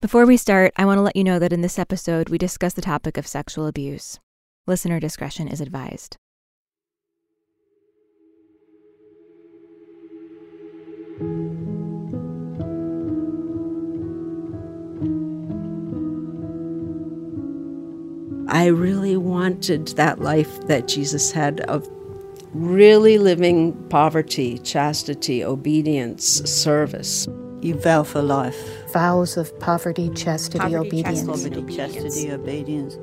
[0.00, 2.72] Before we start, I want to let you know that in this episode, we discuss
[2.72, 4.18] the topic of sexual abuse.
[4.66, 6.16] Listener discretion is advised.
[18.48, 21.86] I really wanted that life that Jesus had of
[22.54, 27.28] really living poverty, chastity, obedience, service.
[27.60, 28.79] You vow for life.
[28.92, 30.16] Vows of poverty, mm.
[30.16, 31.22] chastity, Poverty, obedience.
[31.22, 32.98] Poverty, chastity, obedience.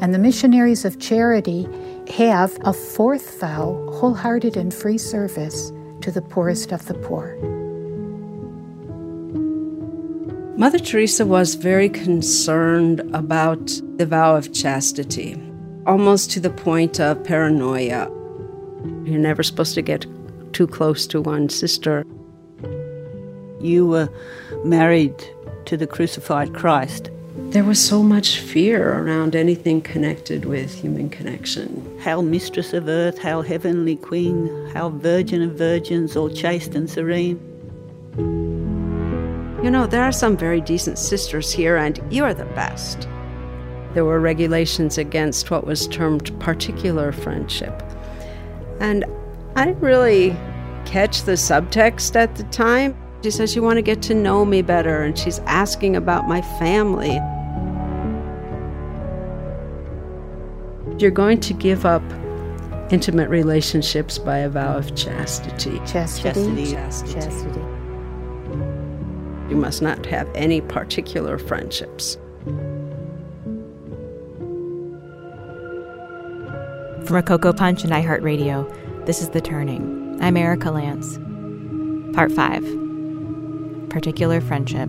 [0.00, 1.68] And the missionaries of charity
[2.16, 7.36] have a fourth vow wholehearted and free service to the poorest of the poor.
[10.56, 15.40] Mother Teresa was very concerned about the vow of chastity,
[15.86, 18.10] almost to the point of paranoia.
[19.04, 20.06] You're never supposed to get
[20.52, 22.04] too close to one sister.
[23.60, 24.08] You were
[24.64, 25.24] married
[25.66, 27.10] to the crucified Christ.
[27.50, 31.98] There was so much fear around anything connected with human connection.
[32.00, 37.40] Hail, Mistress of Earth, hail, Heavenly Queen, hail, Virgin of Virgins, all chaste and serene.
[39.62, 43.08] You know, there are some very decent sisters here, and you're the best.
[43.94, 47.82] There were regulations against what was termed particular friendship.
[48.78, 49.04] And
[49.56, 50.36] I didn't really
[50.84, 52.96] catch the subtext at the time.
[53.22, 56.40] She says, You want to get to know me better, and she's asking about my
[56.58, 57.20] family.
[60.98, 62.02] You're going to give up
[62.90, 65.78] intimate relationships by a vow of chastity.
[65.86, 66.72] Chastity.
[66.72, 67.12] Chastity.
[67.12, 67.60] Chastity.
[69.48, 72.16] You must not have any particular friendships.
[77.04, 80.18] From Rococo Punch and iHeartRadio, this is The Turning.
[80.20, 81.18] I'm Erika Lantz.
[82.14, 82.79] Part 5
[83.90, 84.88] Particular Friendship.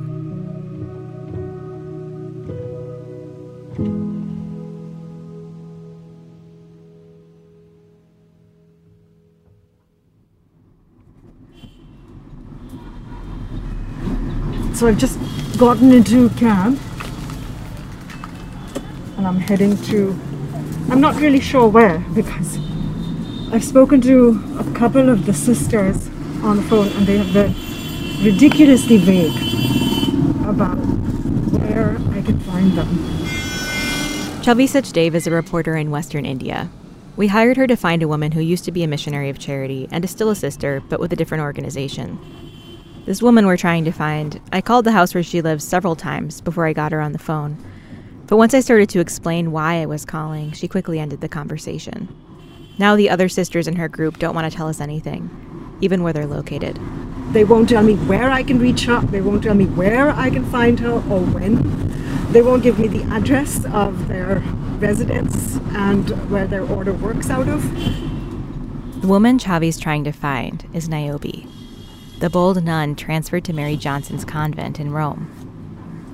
[14.75, 15.19] So I've just
[15.57, 16.78] gotten into a cab
[19.18, 20.19] and I'm heading to,
[20.89, 22.57] I'm not really sure where because
[23.51, 26.07] I've spoken to a couple of the sisters
[26.41, 27.53] on the phone and they have been
[28.24, 29.36] ridiculously vague
[30.46, 32.88] about where I could find them.
[34.44, 36.70] Chhavi Sachdev is a reporter in Western India.
[37.18, 39.88] We hired her to find a woman who used to be a missionary of charity
[39.92, 42.20] and is still a sister, but with a different organization.
[43.06, 46.42] This woman we're trying to find, I called the house where she lives several times
[46.42, 47.58] before I got her on the phone.
[48.28, 52.08] But once I started to explain why I was calling, she quickly ended the conversation.
[52.78, 55.30] Now the other sisters in her group don't want to tell us anything,
[55.81, 56.80] even where they're located.
[57.31, 60.30] They won't tell me where I can reach her, they won't tell me where I
[60.30, 62.31] can find her or when.
[62.31, 64.40] They won't give me the address of their
[64.80, 67.62] residence and where their order works out of.
[69.02, 71.47] The woman Chhavi's trying to find is Niobe,
[72.22, 75.28] the bold nun transferred to Mary Johnson's convent in Rome.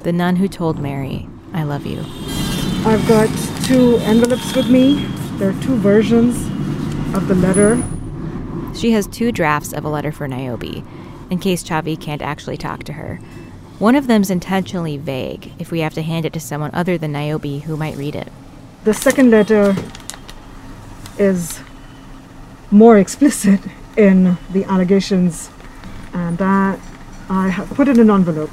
[0.04, 2.00] The nun who told Mary, I love you.
[2.86, 3.28] I've got
[3.66, 5.06] two envelopes with me.
[5.34, 6.38] There are two versions
[7.14, 7.84] of the letter.
[8.74, 10.82] She has two drafts of a letter for Niobe,
[11.30, 13.20] in case Chhavi can't actually talk to her.
[13.80, 17.12] One of them's intentionally vague if we have to hand it to someone other than
[17.12, 18.32] Niobe who might read it.
[18.84, 19.76] The second letter
[21.20, 21.60] is
[22.72, 23.60] more explicit
[23.96, 25.50] in the allegations,
[26.14, 26.80] and that
[27.30, 28.52] I have put in an envelope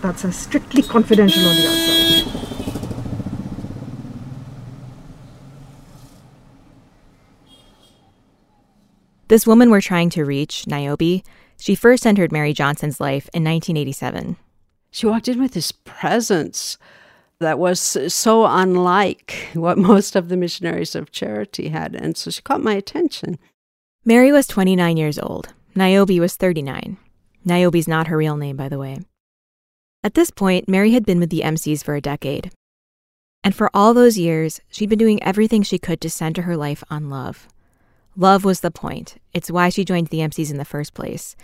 [0.00, 2.11] that says strictly confidential on the outside.
[9.32, 11.22] This woman we're trying to reach, Niobe,
[11.58, 14.36] she first entered Mary Johnson's life in 1987.
[14.90, 16.76] She walked in with this presence
[17.38, 22.42] that was so unlike what most of the missionaries of charity had, and so she
[22.42, 23.38] caught my attention.
[24.04, 25.54] Mary was 29 years old.
[25.74, 26.98] Niobe was 39.
[27.42, 28.98] Niobe's not her real name, by the way.
[30.04, 32.50] At this point, Mary had been with the MCs for a decade.
[33.42, 36.84] And for all those years, she'd been doing everything she could to center her life
[36.90, 37.48] on love.
[38.16, 39.16] Love was the point.
[39.32, 41.34] It's why she joined the MCs in the first place.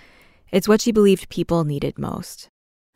[0.50, 2.48] It's what she believed people needed most.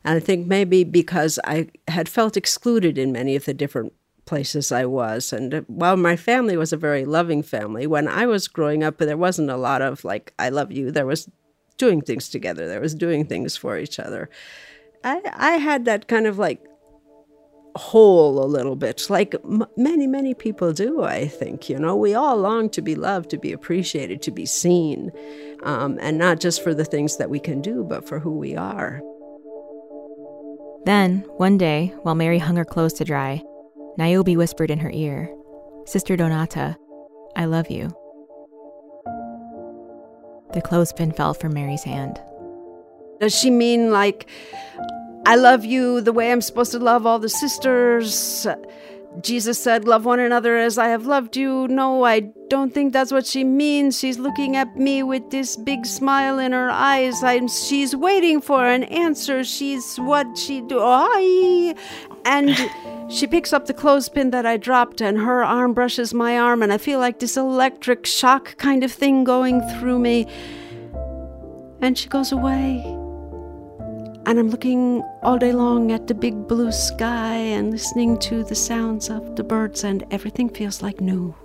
[0.03, 3.93] And I think maybe because I had felt excluded in many of the different
[4.25, 5.33] places I was.
[5.33, 9.17] And while my family was a very loving family, when I was growing up, there
[9.17, 10.91] wasn't a lot of like, I love you.
[10.91, 11.29] There was
[11.77, 14.29] doing things together, there was doing things for each other.
[15.03, 16.63] I, I had that kind of like
[17.75, 21.69] hole a little bit, like m- many, many people do, I think.
[21.69, 25.11] You know, we all long to be loved, to be appreciated, to be seen,
[25.63, 28.55] um, and not just for the things that we can do, but for who we
[28.55, 29.01] are.
[30.85, 33.41] Then, one day, while Mary hung her clothes to dry,
[33.97, 35.33] Niobe whispered in her ear,
[35.85, 36.75] Sister Donata,
[37.35, 37.89] I love you.
[40.53, 42.19] The clothespin fell from Mary's hand.
[43.19, 44.29] Does she mean like,
[45.25, 48.45] I love you the way I'm supposed to love all the sisters?
[49.21, 51.67] Jesus said, Love one another as I have loved you.
[51.67, 53.99] No, I don't think that's what she means.
[53.99, 57.23] She's looking at me with this big smile in her eyes.
[57.23, 59.43] I'm, she's waiting for an answer.
[59.43, 60.79] She's what she do.
[60.81, 61.75] I.
[62.25, 62.55] And
[63.11, 66.73] she picks up the clothespin that I dropped, and her arm brushes my arm, and
[66.73, 70.27] I feel like this electric shock kind of thing going through me.
[71.81, 73.02] And she goes away.
[74.25, 78.55] And I'm looking all day long at the big blue sky and listening to the
[78.55, 81.35] sounds of the birds, and everything feels like new.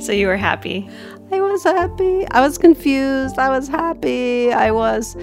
[0.00, 0.88] So you were happy?
[1.32, 2.26] I was happy.
[2.30, 3.38] I was confused.
[3.38, 4.52] I was happy.
[4.52, 5.16] I was.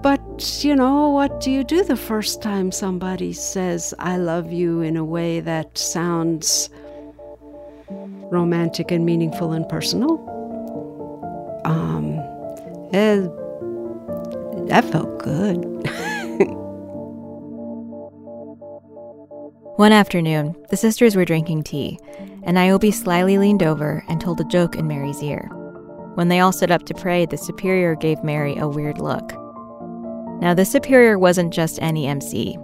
[0.00, 4.82] But, you know, what do you do the first time somebody says, I love you
[4.82, 6.68] in a way that sounds
[7.88, 10.20] romantic and meaningful and personal?
[11.64, 12.18] Um,
[12.92, 13.26] eh,
[14.68, 15.56] that felt good.
[19.76, 21.98] One afternoon, the sisters were drinking tea,
[22.44, 25.48] and Niobe slyly leaned over and told a joke in Mary's ear.
[26.14, 29.32] When they all stood up to pray, the superior gave Mary a weird look.
[30.40, 32.56] Now, the superior wasn't just any MC.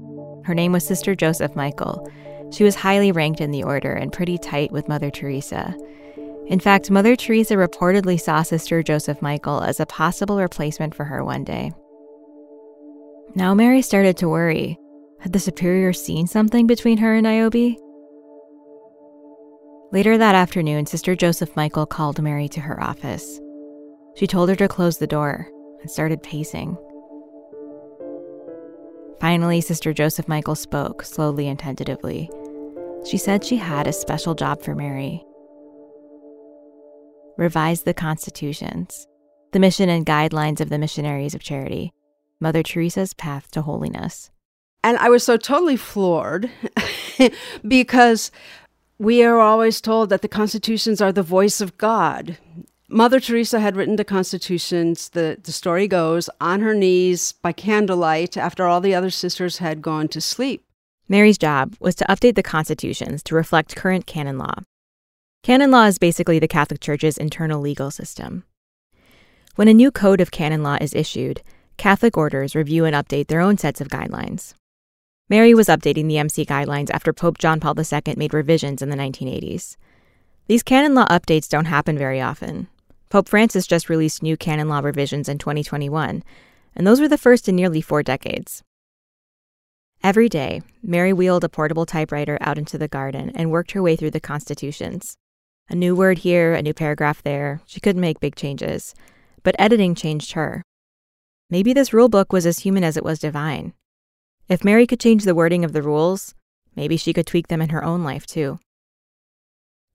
[0.44, 2.08] Her name was Sister Joseph Michael.
[2.52, 5.76] She was highly ranked in the order and pretty tight with Mother Teresa.
[6.47, 11.25] In fact, Mother Teresa reportedly saw Sister Joseph Michael as a possible replacement for her
[11.25, 11.73] one day.
[13.35, 14.79] Now Mary started to worry.
[15.21, 17.77] Had the superior seen something between her and Niobe?
[19.93, 23.41] Later that afternoon, Sister Joseph Michael called Mary to her office.
[24.17, 25.49] She told her to close the door
[25.81, 26.77] and started pacing.
[29.21, 32.31] Finally, Sister Joseph Michael spoke, slowly and tentatively.
[33.09, 35.25] She said she had a special job for Mary
[37.41, 39.06] revise the constitutions,
[39.53, 41.91] the mission and guidelines of the missionaries of charity,
[42.41, 44.31] Mother Teresa's path to holiness.
[44.83, 46.51] And I was so totally floored
[47.67, 48.31] because
[48.99, 52.39] we are always told that the constitutions are the voice of God.
[52.89, 58.37] Mother Teresa had written the constitutions, the, the story goes, on her knees by candlelight
[58.37, 60.64] after all the other sisters had gone to sleep.
[61.09, 64.55] Mary's job was to update the constitutions to reflect current canon law.
[65.43, 68.45] Canon law is basically the Catholic Church's internal legal system.
[69.57, 71.43] When a new code of canon law is issued,
[71.81, 74.53] Catholic orders review and update their own sets of guidelines.
[75.31, 78.99] Mary was updating the MC guidelines after Pope John Paul II made revisions in the
[78.99, 79.79] 1980s.
[80.47, 82.69] These canon law updates don't happen very often.
[83.09, 86.23] Pope Francis just released new canon law revisions in 2021,
[86.77, 88.63] and those were the first in nearly four decades.
[90.05, 93.97] Every day, Mary wheeled a portable typewriter out into the garden and worked her way
[93.97, 95.17] through the constitutions.
[95.71, 97.63] A new word here, a new paragraph there.
[97.65, 98.95] She couldn't make big changes,
[99.43, 100.63] but editing changed her.
[101.50, 103.75] Maybe this rule book was as human as it was divine.
[104.49, 106.35] If Mary could change the wording of the rules,
[106.76, 108.61] maybe she could tweak them in her own life too.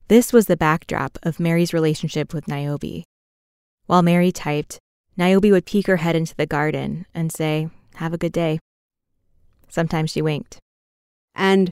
[0.10, 3.04] This was the backdrop of Mary's relationship with Niobe.
[3.86, 4.80] While Mary typed,
[5.18, 8.60] Niobe would peek her head into the garden and say, Have a good day.
[9.70, 10.58] Sometimes she winked.
[11.34, 11.72] And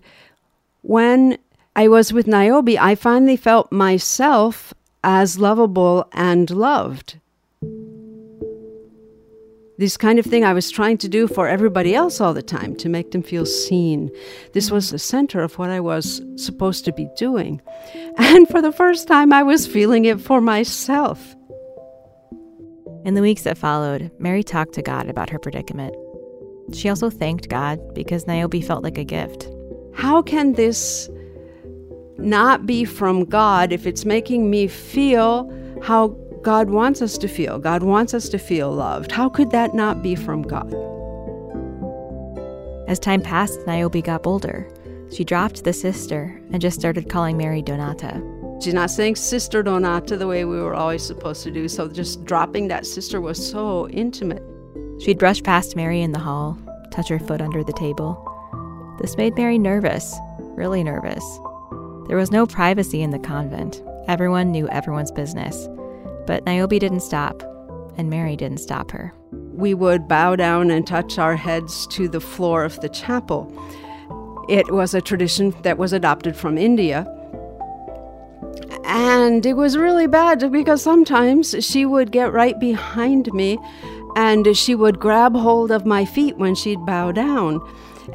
[0.81, 1.37] when
[1.75, 4.73] I was with Niobe, I finally felt myself
[5.03, 7.19] as lovable and loved
[9.83, 12.73] this kind of thing I was trying to do for everybody else all the time
[12.77, 14.09] to make them feel seen.
[14.53, 17.61] This was the center of what I was supposed to be doing.
[18.17, 21.35] And for the first time, I was feeling it for myself.
[23.03, 25.93] In the weeks that followed, Mary talked to God about her predicament.
[26.71, 29.49] She also thanked God because Niobe felt like a gift.
[29.93, 31.09] How can this
[32.17, 35.51] not be from God if it's making me feel
[35.83, 37.57] how God wants us to feel.
[37.57, 39.13] God wants us to feel loved.
[39.13, 40.73] How could that not be from God?
[42.89, 44.69] As time passed, Niobe got bolder.
[45.09, 48.21] She dropped the sister and just started calling Mary Donata.
[48.61, 52.25] She's not saying Sister Donata the way we were always supposed to do, so just
[52.25, 54.43] dropping that sister was so intimate.
[54.99, 56.57] She'd brush past Mary in the hall,
[56.91, 58.19] touch her foot under the table.
[58.99, 60.13] This made Mary nervous,
[60.55, 61.23] really nervous.
[62.07, 63.81] There was no privacy in the convent.
[64.07, 65.67] Everyone knew everyone's business.
[66.25, 67.43] But Niobe didn't stop,
[67.97, 69.13] and Mary didn't stop her.
[69.31, 73.51] We would bow down and touch our heads to the floor of the chapel.
[74.49, 77.07] It was a tradition that was adopted from India.
[78.85, 83.57] And it was really bad because sometimes she would get right behind me
[84.15, 87.61] and she would grab hold of my feet when she'd bow down.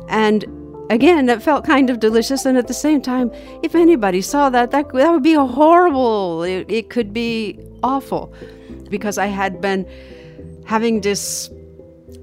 [0.09, 0.45] And
[0.91, 2.45] again, that felt kind of delicious.
[2.45, 3.31] And at the same time,
[3.63, 6.43] if anybody saw that, that, that would be horrible.
[6.43, 8.33] It, it could be awful
[8.91, 9.87] because I had been
[10.65, 11.51] having this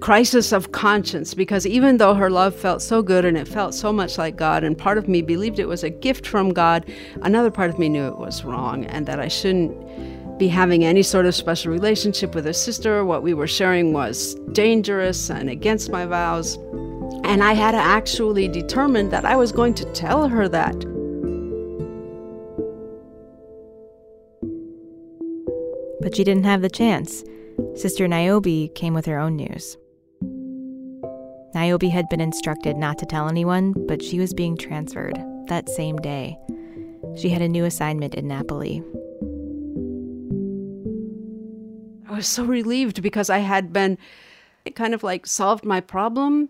[0.01, 3.93] crisis of conscience because even though her love felt so good and it felt so
[3.93, 6.85] much like God, and part of me believed it was a gift from God,
[7.21, 9.75] another part of me knew it was wrong and that I shouldn't
[10.37, 13.05] be having any sort of special relationship with a sister.
[13.05, 16.57] What we were sharing was dangerous and against my vows.
[17.23, 20.75] And I had actually determined that I was going to tell her that.
[26.01, 27.23] But she didn't have the chance.
[27.75, 29.77] Sister Niobe came with her own news.
[31.53, 35.97] Niobe had been instructed not to tell anyone, but she was being transferred that same
[35.97, 36.37] day.
[37.17, 38.83] She had a new assignment in Napoli.
[42.07, 43.97] I was so relieved because I had been
[44.65, 46.49] it kind of like solved my problem,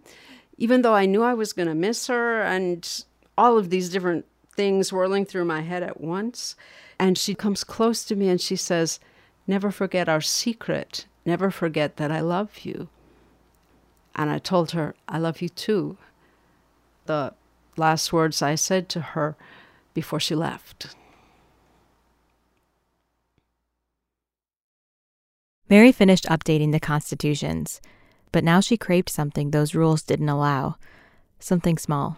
[0.58, 3.04] even though I knew I was going to miss her and
[3.38, 6.56] all of these different things whirling through my head at once.
[7.00, 9.00] And she comes close to me and she says,
[9.48, 11.06] Never forget our secret.
[11.26, 12.90] Never forget that I love you.
[14.16, 15.98] And I told her, I love you too.
[17.06, 17.34] The
[17.78, 19.36] last words I said to her
[19.94, 20.96] before she left.
[25.70, 27.82] Mary finished updating the constitutions,
[28.36, 30.76] but now she craved something those rules didn't allow
[31.40, 32.18] something small,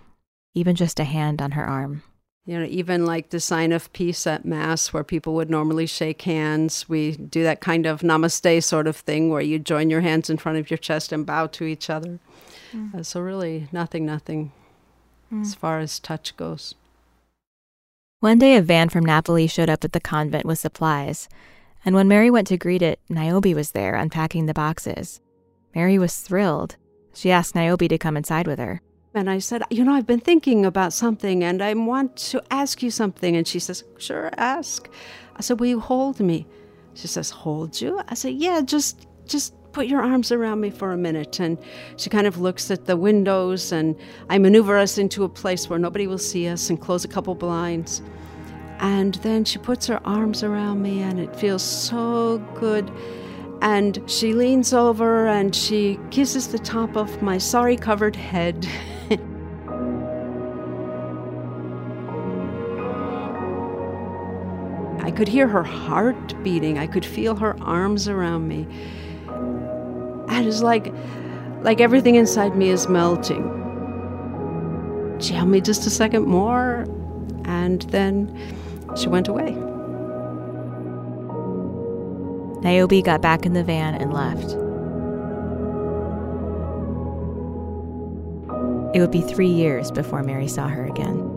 [0.55, 2.01] even just a hand on her arm.
[2.43, 6.23] You know, even like the sign of peace at Mass, where people would normally shake
[6.23, 10.27] hands, we do that kind of namaste sort of thing where you join your hands
[10.27, 12.17] in front of your chest and bow to each other.
[12.73, 12.95] Mm.
[12.95, 14.51] Uh, so, really, nothing, nothing
[15.31, 15.41] mm.
[15.43, 16.73] as far as touch goes.
[18.21, 21.29] One day, a van from Napoli showed up at the convent with supplies,
[21.85, 25.21] and when Mary went to greet it, Niobe was there unpacking the boxes.
[25.77, 26.75] Mary was thrilled.
[27.13, 28.81] She asked Niobe to come inside with her.
[29.13, 32.81] And I said, You know, I've been thinking about something and I want to ask
[32.81, 33.35] you something.
[33.35, 34.89] And she says, Sure, ask.
[35.35, 36.47] I said, Will you hold me?
[36.95, 38.01] She says, Hold you?
[38.07, 41.39] I said, Yeah, just just put your arms around me for a minute.
[41.39, 41.59] And
[41.95, 43.95] she kind of looks at the windows and
[44.31, 47.35] I maneuver us into a place where nobody will see us and close a couple
[47.35, 48.01] blinds.
[48.79, 52.91] And then she puts her arms around me and it feels so good.
[53.61, 58.67] And she leans over and she kisses the top of my sari covered head.
[65.01, 66.77] I could hear her heart beating.
[66.77, 68.67] I could feel her arms around me.
[70.29, 70.93] And it's like
[71.61, 73.43] like everything inside me is melting.
[75.19, 76.85] She held me just a second more
[77.45, 78.37] and then
[78.95, 79.57] she went away.
[82.67, 84.51] Niobe got back in the van and left.
[88.93, 91.36] It would be three years before Mary saw her again.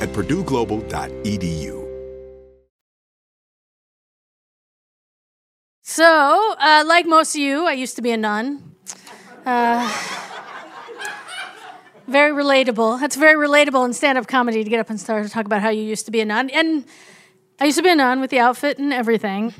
[0.00, 1.80] at purdueglobal.edu.
[5.82, 8.76] So, uh, like most of you, I used to be a nun.
[9.44, 9.86] Uh,
[12.06, 13.00] very relatable.
[13.00, 15.62] That's very relatable in stand up comedy to get up and start to talk about
[15.62, 16.48] how you used to be a nun.
[16.50, 16.84] And
[17.60, 19.52] I used to be a nun with the outfit and everything.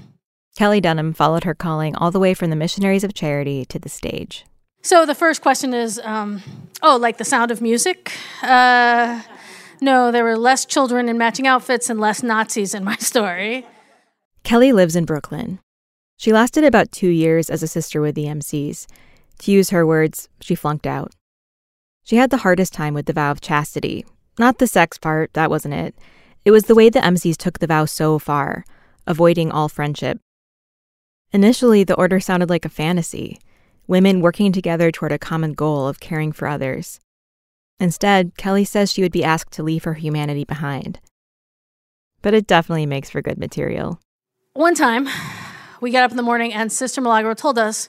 [0.57, 3.89] Kelly Dunham followed her calling all the way from the Missionaries of Charity to the
[3.89, 4.45] stage.
[4.83, 6.43] So the first question is um,
[6.83, 8.13] oh, like the sound of music?
[8.43, 9.21] Uh,
[9.81, 13.67] no, there were less children in matching outfits and less Nazis in my story.
[14.43, 15.61] Kelly lives in Brooklyn.
[16.17, 18.87] She lasted about two years as a sister with the MCs.
[19.41, 21.13] To use her words, she flunked out.
[22.05, 24.05] She had the hardest time with the vow of chastity.
[24.39, 25.95] Not the sex part, that wasn't it.
[26.45, 28.65] It was the way the MCs took the vow so far,
[29.07, 30.19] avoiding all friendship.
[31.33, 33.39] Initially, the order sounded like a fantasy
[33.91, 37.01] women working together toward a common goal of caring for others.
[37.81, 41.01] Instead, Kelly says she would be asked to leave her humanity behind.
[42.21, 43.99] But it definitely makes for good material.
[44.53, 45.09] One time,
[45.81, 47.89] we got up in the morning and Sister Milagro told us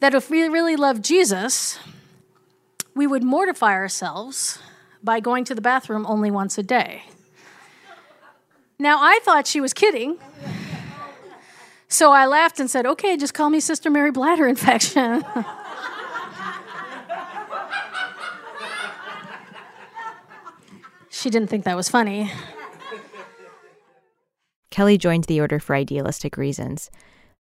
[0.00, 1.78] that if we really loved Jesus,
[2.94, 4.58] we would mortify ourselves
[5.02, 7.02] by going to the bathroom only once a day.
[8.78, 10.16] Now, I thought she was kidding.
[11.88, 15.22] So I laughed and said, okay, just call me Sister Mary Bladder Infection.
[21.20, 22.32] she didn't think that was funny.
[24.70, 26.90] Kelly joined the order for idealistic reasons.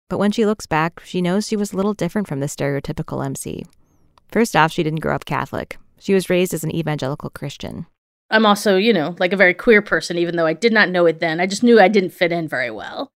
[0.09, 3.25] But when she looks back, she knows she was a little different from the stereotypical
[3.25, 3.65] MC.
[4.31, 5.79] First off, she didn't grow up Catholic.
[5.99, 7.87] She was raised as an evangelical Christian.
[8.31, 11.07] I'm also, you know, like a very queer person, even though I did not know
[11.07, 11.41] it then.
[11.41, 13.11] I just knew I didn't fit in very well.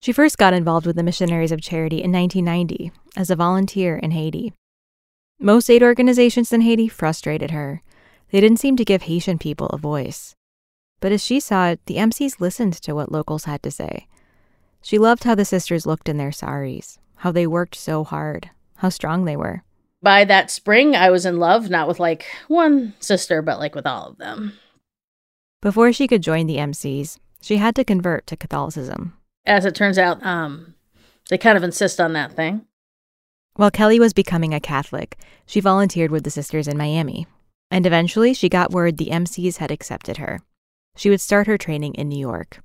[0.00, 4.12] She first got involved with the Missionaries of Charity in 1990 as a volunteer in
[4.12, 4.52] Haiti.
[5.40, 7.82] Most aid organizations in Haiti frustrated her.
[8.30, 10.34] They didn't seem to give Haitian people a voice.
[11.00, 14.06] But as she saw it, the MCs listened to what locals had to say.
[14.82, 18.88] She loved how the sisters looked in their saris, how they worked so hard, how
[18.88, 19.62] strong they were
[20.02, 23.86] by that spring, I was in love, not with like one sister, but like with
[23.86, 24.54] all of them.
[25.60, 29.14] Before she could join the MCs, she had to convert to Catholicism.
[29.44, 30.74] As it turns out, um,
[31.30, 32.64] they kind of insist on that thing.
[33.54, 37.26] While Kelly was becoming a Catholic, she volunteered with the sisters in Miami.
[37.70, 40.40] And eventually, she got word the MCs had accepted her.
[40.96, 42.60] She would start her training in New York.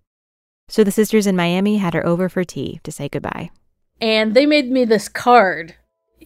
[0.70, 3.52] So the sisters in Miami had her over for tea to say goodbye.
[4.00, 5.76] And they made me this card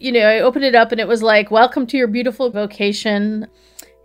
[0.00, 3.46] you know, I opened it up and it was like, Welcome to your beautiful vocation.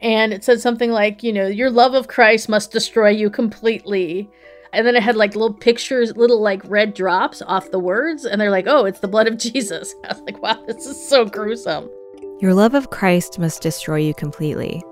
[0.02, 4.30] And it said something like, you know, your love of Christ must destroy you completely.
[4.74, 8.26] And then it had like little pictures, little like red drops off the words.
[8.26, 9.96] And they're like, oh, it's the blood of Jesus.
[10.04, 11.90] I was like, wow, this is so gruesome.
[12.44, 14.84] Your love of Christ must destroy you completely.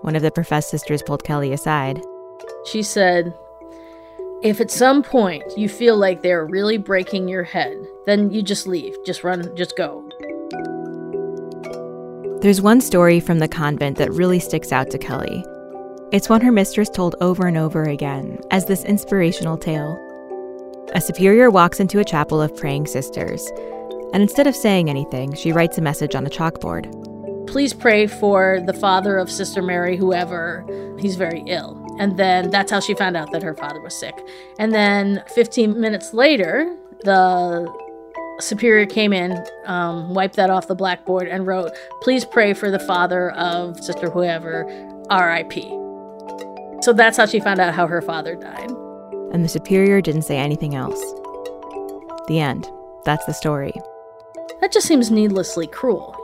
[0.00, 2.00] One of the professed sisters pulled Kelly aside.
[2.64, 3.34] She said,
[4.42, 8.66] if at some point you feel like they're really breaking your head, then you just
[8.66, 8.96] leave.
[9.04, 10.08] Just run, just go.
[12.40, 15.44] There's one story from the convent that really sticks out to Kelly.
[16.12, 20.00] It's one her mistress told over and over again as this inspirational tale.
[20.94, 23.46] A superior walks into a chapel of praying sisters,
[24.14, 26.88] and instead of saying anything, she writes a message on a chalkboard.
[27.48, 30.64] Please pray for the father of Sister Mary, whoever.
[31.00, 31.84] He's very ill.
[31.98, 34.14] And then that's how she found out that her father was sick.
[34.56, 37.66] And then 15 minutes later, the
[38.38, 42.78] superior came in, um, wiped that off the blackboard, and wrote, Please pray for the
[42.78, 44.64] father of Sister whoever,
[45.10, 45.54] RIP.
[46.84, 48.70] So that's how she found out how her father died.
[49.32, 51.00] And the superior didn't say anything else.
[52.28, 52.70] The end.
[53.04, 53.72] That's the story.
[54.64, 56.16] That just seems needlessly cruel.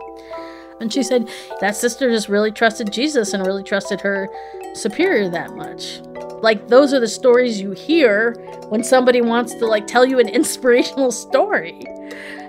[0.81, 1.29] And she said
[1.61, 4.31] that sister just really trusted Jesus and really trusted her
[4.73, 6.01] superior that much.
[6.41, 8.33] Like those are the stories you hear
[8.71, 11.85] when somebody wants to like tell you an inspirational story.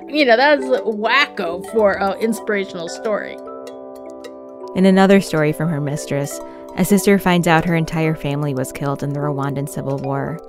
[0.08, 3.36] You know, that's wacko for an inspirational story.
[4.78, 6.40] In another story from her mistress,
[6.78, 10.40] a sister finds out her entire family was killed in the Rwandan Civil War.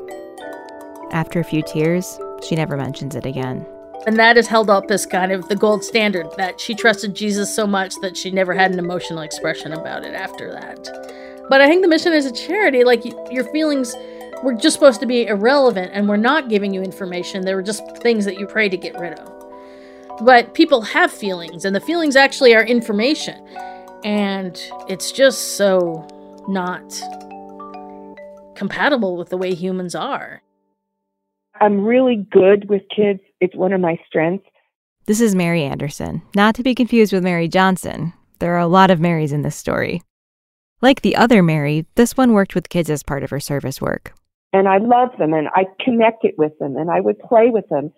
[1.10, 3.66] After a few tears, she never mentions it again.
[4.06, 7.54] And that is held up as kind of the gold standard that she trusted Jesus
[7.54, 10.88] so much that she never had an emotional expression about it after that.
[11.48, 13.94] But I think the mission is a charity, like your feelings
[14.42, 17.44] were just supposed to be irrelevant and we're not giving you information.
[17.44, 19.32] They were just things that you pray to get rid of.
[20.24, 23.44] But people have feelings, and the feelings actually are information.
[24.04, 26.06] And it's just so
[26.48, 26.82] not
[28.54, 30.41] compatible with the way humans are.
[31.60, 33.20] I'm really good with kids.
[33.40, 34.48] It's one of my strengths.
[35.06, 38.12] This is Mary Anderson, not to be confused with Mary Johnson.
[38.38, 40.02] There are a lot of Marys in this story.
[40.80, 44.14] Like the other Mary, this one worked with kids as part of her service work.
[44.52, 47.92] And I loved them and I connected with them and I would play with them.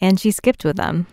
[0.00, 1.06] And she skipped with them.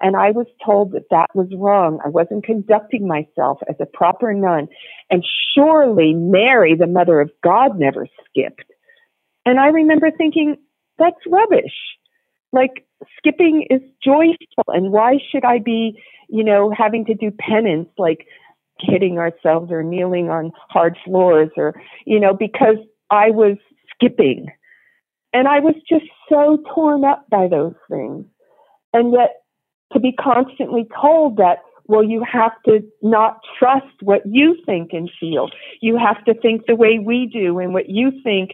[0.00, 2.00] And I was told that that was wrong.
[2.04, 4.68] I wasn't conducting myself as a proper nun.
[5.10, 8.70] And surely Mary, the mother of God, never skipped.
[9.46, 10.56] And I remember thinking,
[10.98, 11.74] that's rubbish.
[12.52, 12.86] Like
[13.18, 14.64] skipping is joyful.
[14.68, 18.26] And why should I be, you know, having to do penance, like
[18.80, 21.74] hitting ourselves or kneeling on hard floors or,
[22.06, 22.76] you know, because
[23.10, 23.56] I was
[23.94, 24.46] skipping.
[25.32, 28.24] And I was just so torn up by those things.
[28.92, 29.42] And yet
[29.92, 35.10] to be constantly told that, well, you have to not trust what you think and
[35.20, 35.50] feel.
[35.80, 38.52] You have to think the way we do and what you think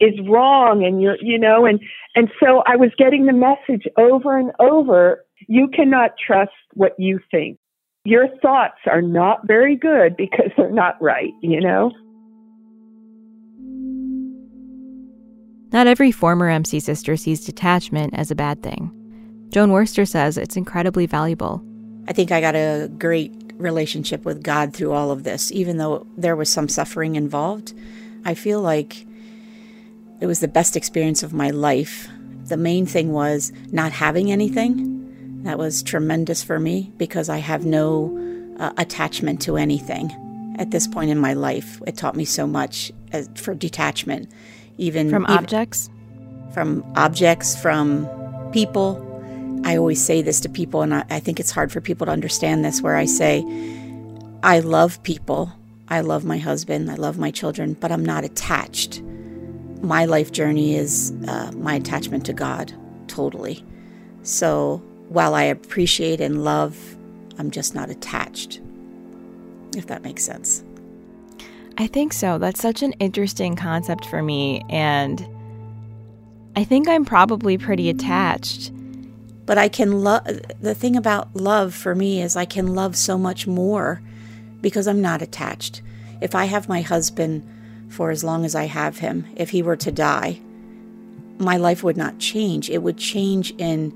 [0.00, 1.80] is wrong and you're you know and
[2.14, 7.20] and so I was getting the message over and over you cannot trust what you
[7.30, 7.58] think
[8.04, 11.92] your thoughts are not very good because they're not right you know
[15.72, 18.92] Not every former MC sister sees detachment as a bad thing.
[19.48, 21.64] Joan Worster says it's incredibly valuable.
[22.06, 26.06] I think I got a great relationship with God through all of this, even though
[26.16, 27.72] there was some suffering involved.
[28.24, 29.06] I feel like
[30.22, 32.08] it was the best experience of my life.
[32.46, 35.42] The main thing was not having anything.
[35.42, 40.10] That was tremendous for me because I have no uh, attachment to anything
[40.58, 41.82] at this point in my life.
[41.86, 44.30] It taught me so much as, for detachment
[44.78, 45.90] even from even, objects
[46.52, 48.08] from objects from
[48.52, 49.08] people
[49.64, 52.12] i always say this to people and I, I think it's hard for people to
[52.12, 53.44] understand this where i say
[54.42, 55.52] i love people
[55.88, 59.02] i love my husband i love my children but i'm not attached
[59.82, 62.72] my life journey is uh, my attachment to god
[63.08, 63.64] totally
[64.22, 66.96] so while i appreciate and love
[67.38, 68.60] i'm just not attached
[69.76, 70.64] if that makes sense
[71.78, 72.38] I think so.
[72.38, 74.62] That's such an interesting concept for me.
[74.68, 75.26] And
[76.54, 78.72] I think I'm probably pretty attached.
[79.46, 80.24] But I can love,
[80.60, 84.02] the thing about love for me is I can love so much more
[84.60, 85.82] because I'm not attached.
[86.20, 87.48] If I have my husband
[87.92, 90.40] for as long as I have him, if he were to die,
[91.38, 92.70] my life would not change.
[92.70, 93.90] It would change in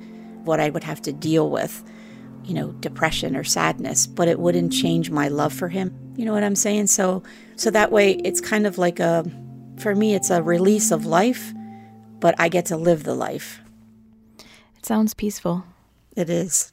[0.45, 1.83] what I would have to deal with,
[2.45, 5.97] you know, depression or sadness, but it wouldn't change my love for him.
[6.15, 6.89] You know what I'm saying?
[6.89, 7.23] So
[7.57, 9.25] so that way it's kind of like a
[9.79, 11.55] for me it's a release of life,
[12.21, 13.61] but I get to live the life.
[14.77, 15.65] It sounds peaceful.
[16.15, 16.71] It is.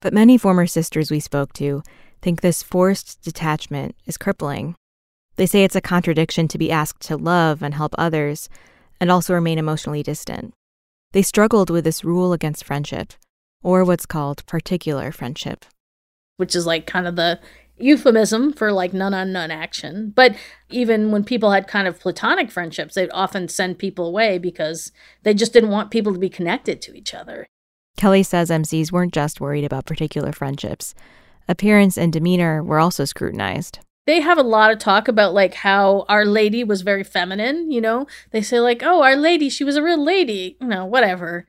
[0.00, 1.82] But many former sisters we spoke to
[2.22, 4.76] think this forced detachment is crippling.
[5.36, 8.48] They say it's a contradiction to be asked to love and help others
[9.00, 10.54] and also remain emotionally distant.
[11.12, 13.12] They struggled with this rule against friendship,
[13.62, 15.64] or what's called particular friendship
[16.36, 17.40] which is like kind of the
[17.78, 20.12] euphemism for like nun on nun action.
[20.14, 20.36] But
[20.70, 25.34] even when people had kind of platonic friendships, they'd often send people away because they
[25.34, 27.46] just didn't want people to be connected to each other.
[27.96, 30.94] Kelly says MCs weren't just worried about particular friendships.
[31.48, 33.78] Appearance and demeanor were also scrutinized.
[34.06, 37.80] They have a lot of talk about like how Our Lady was very feminine, you
[37.80, 38.06] know?
[38.30, 41.46] They say like, "Oh, Our Lady, she was a real lady." You know, whatever.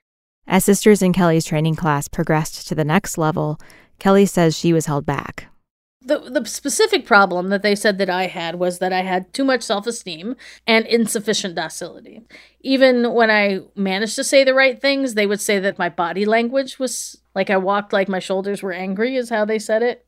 [0.48, 3.60] As sisters in Kelly's training class progressed to the next level,
[4.00, 5.48] Kelly says she was held back.
[6.02, 9.44] The, the specific problem that they said that I had was that I had too
[9.44, 12.22] much self esteem and insufficient docility.
[12.62, 16.26] Even when I managed to say the right things, they would say that my body
[16.26, 20.07] language was like I walked like my shoulders were angry, is how they said it.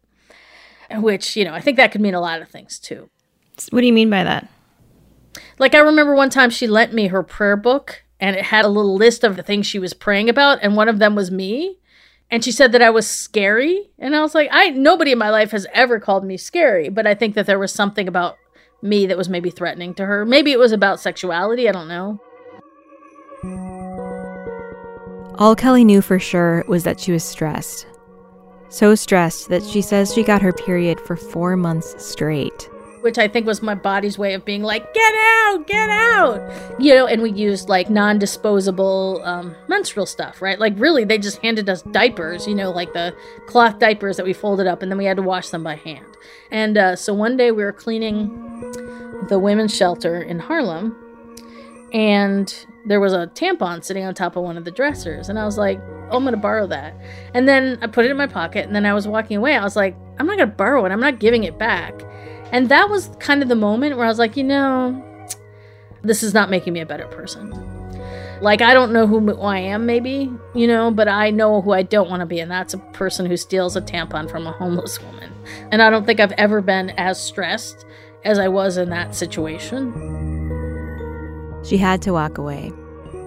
[0.91, 3.09] Which, you know, I think that could mean a lot of things too.
[3.69, 4.49] What do you mean by that?
[5.59, 8.69] Like, I remember one time she lent me her prayer book and it had a
[8.69, 11.77] little list of the things she was praying about, and one of them was me.
[12.31, 13.89] and she said that I was scary.
[13.97, 17.07] And I was like, I nobody in my life has ever called me scary, but
[17.07, 18.37] I think that there was something about
[18.81, 20.25] me that was maybe threatening to her.
[20.25, 22.19] Maybe it was about sexuality, I don't know.
[25.37, 27.87] All Kelly knew for sure was that she was stressed.
[28.69, 32.69] So stressed that she says she got her period for four months straight
[33.01, 36.79] which I think was my body's way of being like, get out, get out.
[36.79, 40.59] You know, and we used like non disposable um, menstrual stuff, right?
[40.59, 43.15] Like, really, they just handed us diapers, you know, like the
[43.47, 46.05] cloth diapers that we folded up, and then we had to wash them by hand.
[46.51, 48.29] And uh, so one day we were cleaning
[49.29, 50.95] the women's shelter in Harlem,
[51.93, 55.29] and there was a tampon sitting on top of one of the dressers.
[55.29, 56.95] And I was like, oh, I'm going to borrow that.
[57.33, 59.55] And then I put it in my pocket, and then I was walking away.
[59.55, 62.01] I was like, I'm not going to borrow it, I'm not giving it back.
[62.51, 65.05] And that was kind of the moment where I was like, you know,
[66.01, 67.51] this is not making me a better person.
[68.41, 71.83] Like, I don't know who I am, maybe, you know, but I know who I
[71.83, 75.01] don't want to be, and that's a person who steals a tampon from a homeless
[75.01, 75.31] woman.
[75.71, 77.85] And I don't think I've ever been as stressed
[78.23, 80.38] as I was in that situation.
[81.63, 82.71] She had to walk away.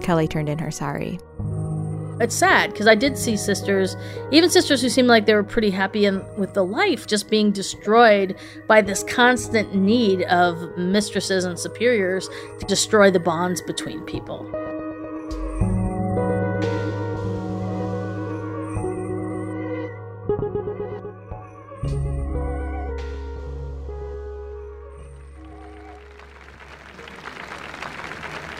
[0.01, 1.19] Kelly turned in her sari
[2.19, 3.95] it's sad because I did see sisters,
[4.31, 7.51] even sisters who seemed like they were pretty happy in, with the life, just being
[7.51, 14.49] destroyed by this constant need of mistresses and superiors to destroy the bonds between people.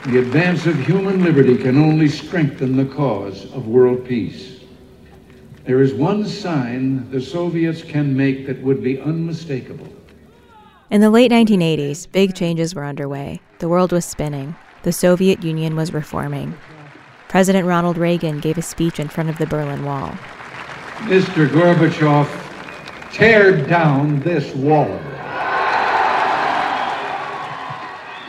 [0.06, 4.60] The advance of human liberty can only strengthen the cause of world peace.
[5.64, 9.88] There is one sign the Soviets can make that would be unmistakable.
[10.90, 13.40] In the late 1980s, big changes were underway.
[13.60, 14.54] The world was spinning.
[14.82, 16.54] The Soviet Union was reforming.
[17.28, 20.10] President Ronald Reagan gave a speech in front of the Berlin Wall.
[21.08, 21.48] Mr.
[21.48, 22.28] Gorbachev,
[23.10, 25.00] tear down this wall.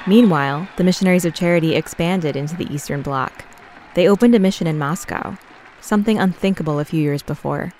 [0.07, 3.43] Meanwhile, the Missionaries of Charity expanded into the Eastern Bloc.
[3.95, 5.35] They opened a mission in Moscow,
[5.81, 7.73] something unthinkable a few years before.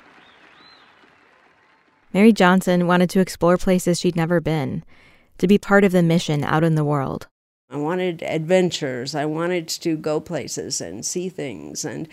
[2.13, 4.83] Mary Johnson wanted to explore places she'd never been,
[5.38, 7.27] to be part of the mission out in the world.
[7.69, 9.13] I wanted adventures.
[9.13, 11.85] I wanted to go places and see things.
[11.85, 12.07] And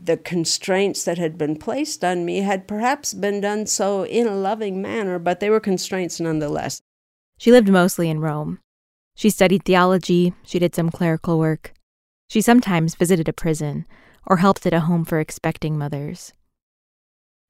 [0.00, 4.34] the constraints that had been placed on me had perhaps been done so in a
[4.34, 6.80] loving manner, but they were constraints nonetheless.
[7.36, 8.60] She lived mostly in Rome.
[9.14, 11.72] She studied theology, she did some clerical work.
[12.28, 13.86] She sometimes visited a prison
[14.26, 16.32] or helped at a home for expecting mothers.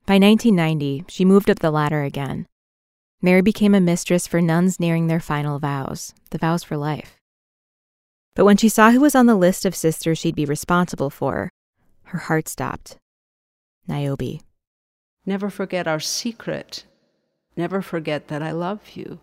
[0.05, 2.47] By 1990, she moved up the ladder again.
[3.21, 7.17] Mary became a mistress for nuns nearing their final vows, the vows for life.
[8.35, 11.51] But when she saw who was on the list of sisters she'd be responsible for,
[12.05, 12.97] her heart stopped.
[13.87, 14.41] Niobe.
[15.25, 16.85] Never forget our secret.
[17.57, 19.21] Never forget that I love you.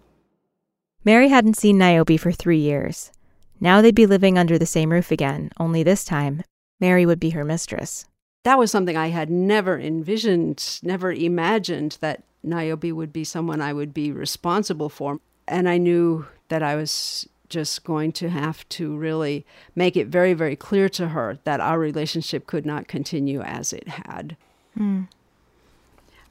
[1.06, 3.12] Mary hadn't seen Niobe for three years.
[3.60, 6.44] Now they'd be living under the same roof again, only this time,
[6.80, 8.06] Mary would be her mistress.
[8.44, 13.74] That was something I had never envisioned, never imagined that Niobe would be someone I
[13.74, 15.20] would be responsible for.
[15.48, 20.34] And I knew that I was just going to have to really make it very,
[20.34, 24.38] very clear to her that our relationship could not continue as it had.
[24.78, 25.08] Mm.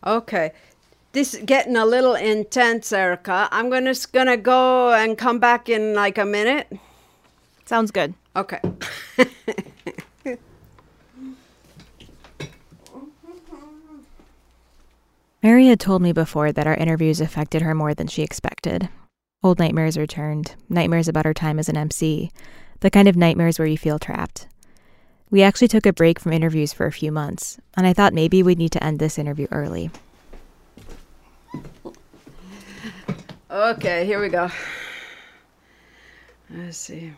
[0.07, 0.53] Okay,
[1.13, 3.49] this is getting a little intense, Erika.
[3.51, 6.71] I'm gonna just gonna go and come back in like a minute.
[7.65, 8.15] Sounds good.
[8.37, 8.61] Okay.
[15.43, 18.89] Mary had told me before that our interviews affected her more than she expected.
[19.43, 22.33] Old nightmares returned, nightmares about her time as an MC,
[22.81, 24.49] the kind of nightmares where you feel trapped.
[25.31, 28.43] We actually took a break from interviews for a few months, and I thought maybe
[28.43, 29.91] we'd need to end this interview early.
[33.51, 34.51] Okay, here we go.
[36.51, 37.15] Let's see.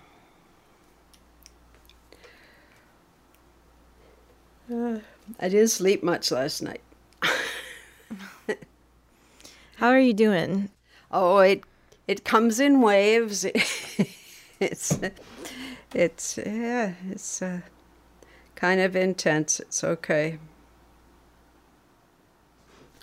[4.72, 4.98] Uh,
[5.40, 6.82] I didn't sleep much last night.
[9.76, 10.70] How are you doing?
[11.10, 11.64] Oh, it
[12.06, 13.44] it comes in waves.
[14.60, 15.00] it's
[15.92, 17.62] it's yeah, it's uh,
[18.54, 19.58] kind of intense.
[19.58, 20.38] It's okay.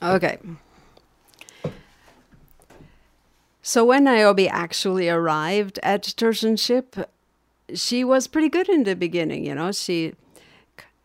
[0.02, 0.38] Okay.
[3.68, 7.06] So when Niobe actually arrived at Tertianship,
[7.74, 9.46] she was pretty good in the beginning.
[9.46, 10.14] You know, she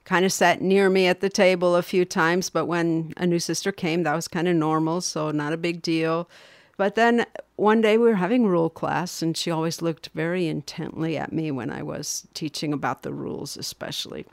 [0.04, 3.40] kind of sat near me at the table a few times, but when a new
[3.40, 6.30] sister came, that was kind of normal, so not a big deal.
[6.76, 11.16] But then one day we were having rule class, and she always looked very intently
[11.16, 14.24] at me when I was teaching about the rules, especially.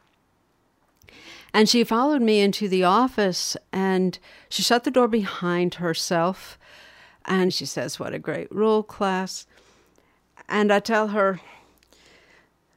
[1.52, 6.60] And she followed me into the office and she shut the door behind herself.
[7.30, 9.46] And she says, What a great rule class.
[10.50, 11.40] And I tell her,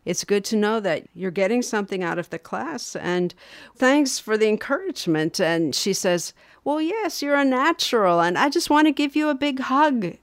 [0.05, 2.95] it's good to know that you're getting something out of the class.
[2.97, 3.35] And
[3.77, 5.41] thanks for the encouragement.
[5.41, 6.35] And she says,
[6.65, 8.21] Well, yes, you're a natural.
[8.21, 10.17] And I just want to give you a big hug.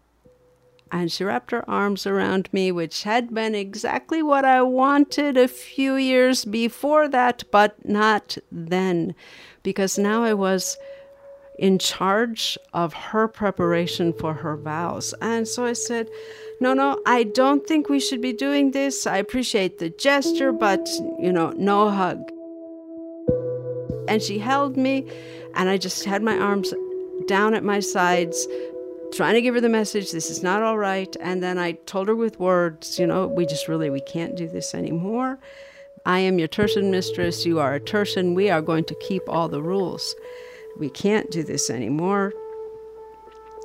[0.91, 5.47] And she wrapped her arms around me, which had been exactly what I wanted a
[5.47, 9.13] few years before that, but not then,
[9.61, 10.77] because now I was
[11.59, 15.13] in charge of her preparation for her vows.
[15.21, 16.09] And so I said,
[16.61, 19.05] No, no, I don't think we should be doing this.
[19.05, 20.87] I appreciate the gesture, but,
[21.19, 22.19] you know, no hug.
[24.07, 25.05] And she held me,
[25.53, 26.73] and I just had my arms
[27.27, 28.47] down at my sides,
[29.13, 32.07] trying to give her the message this is not all right and then i told
[32.07, 35.39] her with words you know we just really we can't do this anymore
[36.05, 39.49] i am your tertian mistress you are a tertian we are going to keep all
[39.49, 40.13] the rules
[40.77, 42.33] we can't do this anymore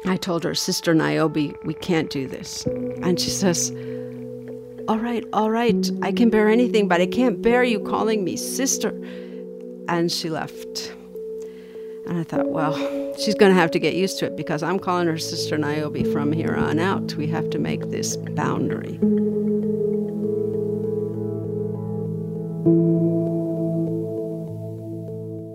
[0.07, 2.67] i told her sister niobe we can't do this
[3.03, 3.71] and she says
[4.89, 8.37] all right all right i can bear anything but i can't bear you calling me
[8.37, 8.91] sister
[9.89, 10.93] and she left
[12.07, 12.75] and i thought well
[13.19, 16.07] she's going to have to get used to it because I'm calling her Sister Niobe
[16.13, 17.15] from here on out.
[17.15, 18.99] We have to make this boundary.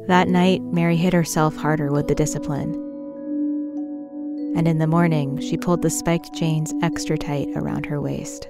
[0.09, 2.73] That night, Mary hit herself harder with the discipline.
[4.57, 8.49] And in the morning, she pulled the spiked chains extra tight around her waist.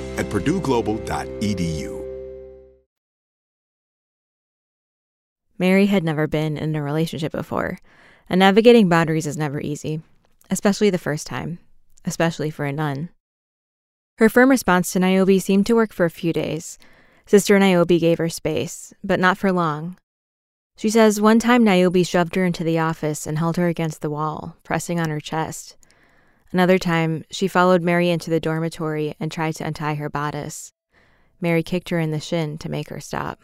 [0.21, 1.97] at purdueglobal.edu.
[5.57, 7.79] Mary had never been in a relationship before,
[8.29, 10.01] and navigating boundaries is never easy,
[10.49, 11.57] especially the first time,
[12.05, 13.09] especially for a nun.
[14.19, 16.77] Her firm response to Niobe seemed to work for a few days.
[17.25, 19.97] Sister Niobe gave her space, but not for long.
[20.77, 24.09] She says one time Niobe shoved her into the office and held her against the
[24.09, 25.77] wall, pressing on her chest.
[26.53, 30.73] Another time, she followed Mary into the dormitory and tried to untie her bodice.
[31.39, 33.39] Mary kicked her in the shin to make her stop.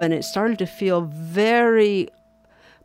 [0.00, 2.08] And it started to feel very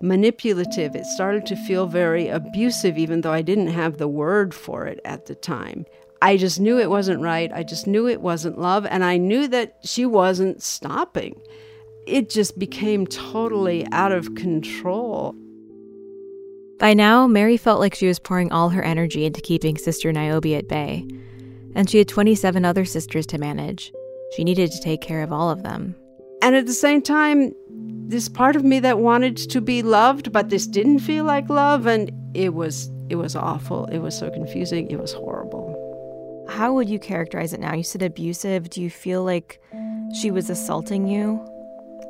[0.01, 0.95] manipulative.
[0.95, 4.99] It started to feel very abusive, even though I didn't have the word for it
[5.05, 5.85] at the time.
[6.23, 7.51] I just knew it wasn't right.
[7.53, 8.87] I just knew it wasn't love.
[8.87, 11.39] And I knew that she wasn't stopping.
[12.07, 15.35] It just became totally out of control.
[16.83, 20.47] By now, Mary felt like she was pouring all her energy into keeping Sister Niobe
[20.47, 21.07] at bay.
[21.75, 23.93] And she had 27 other sisters to manage.
[24.35, 25.95] She needed to take care of all of them.
[26.41, 30.49] And at the same time, this part of me that wanted to be loved, but
[30.49, 33.85] this didn't feel like love, and it was it was awful.
[33.85, 34.91] It was so confusing.
[34.91, 36.45] It was horrible.
[36.49, 37.73] How would you characterize it now?
[37.73, 38.69] You said abusive.
[38.69, 39.61] Do you feel like
[40.19, 41.39] she was assaulting you?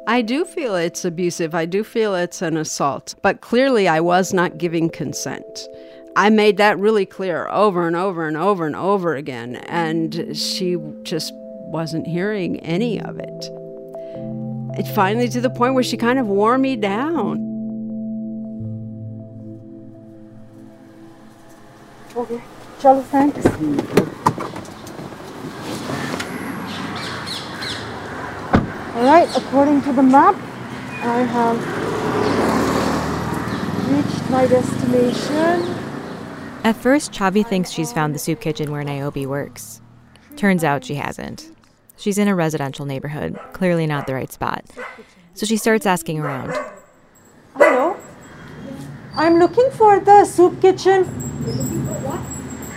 [0.05, 1.55] I do feel it's abusive.
[1.55, 3.15] I do feel it's an assault.
[3.21, 5.67] But clearly, I was not giving consent.
[6.15, 9.55] I made that really clear over and over and over and over again.
[9.55, 13.49] And she just wasn't hearing any of it.
[14.77, 17.49] It finally to the point where she kind of wore me down.
[22.15, 22.41] Okay.
[22.79, 23.43] Chalo, thanks.
[28.95, 30.35] All right, according to the map,
[31.01, 31.57] I have
[33.89, 35.75] reached my destination.
[36.63, 39.81] At first, Chhavi thinks she's found the soup kitchen where Niobe works.
[40.35, 41.49] Turns out she hasn't.
[41.97, 44.63] She's in a residential neighborhood, clearly not the right spot.
[45.33, 46.53] So she starts asking around.
[47.55, 47.97] Hello?
[49.15, 51.05] I'm looking for the soup kitchen.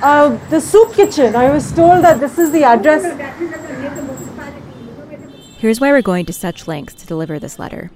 [0.03, 1.37] Uh, the soup kitchen.
[1.37, 3.03] I was told that this is the address.
[5.59, 7.91] Here's why we're going to such lengths to deliver this letter.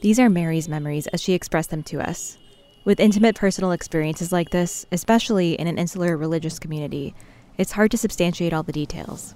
[0.00, 2.38] These are Mary's memories as she expressed them to us.
[2.86, 7.14] With intimate personal experiences like this, especially in an insular religious community,
[7.58, 9.34] it's hard to substantiate all the details.